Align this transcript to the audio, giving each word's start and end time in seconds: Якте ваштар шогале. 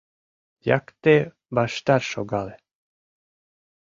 Якте 0.77 1.15
ваштар 1.55 2.01
шогале. 2.11 2.55